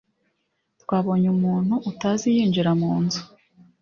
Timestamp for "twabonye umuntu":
0.81-1.73